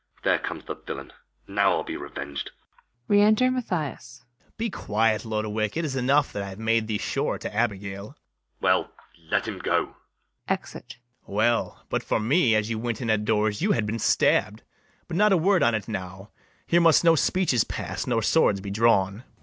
[0.23, 1.13] There comes the villain;
[1.47, 2.49] now I'll be reveng'd.
[3.07, 4.23] Re enter MATHIAS.
[4.23, 4.55] BARABAS.
[4.57, 8.05] Be quiet, Lodowick; it is enough That I have made thee sure to Abigail.
[8.05, 8.17] LODOWICK.
[8.61, 8.89] Well,
[9.29, 9.97] let him go.
[10.47, 11.35] [Exit.] BARABAS.
[11.35, 14.63] Well, but for me, as you went in at doors You had been stabb'd:
[15.07, 16.31] but not a word on't now;
[16.65, 19.23] Here must no speeches pass, nor swords be drawn.